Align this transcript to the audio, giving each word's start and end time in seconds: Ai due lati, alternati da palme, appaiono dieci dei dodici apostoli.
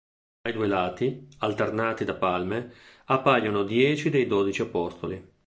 Ai 0.47 0.51
due 0.53 0.65
lati, 0.65 1.27
alternati 1.41 2.05
da 2.05 2.15
palme, 2.15 2.73
appaiono 3.05 3.61
dieci 3.61 4.09
dei 4.09 4.25
dodici 4.25 4.63
apostoli. 4.63 5.37